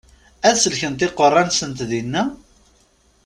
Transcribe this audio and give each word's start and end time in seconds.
Ad 0.47 0.55
sellkent 0.61 1.05
iqeṛṛa-nsent 1.07 1.79
dinna? 1.89 2.23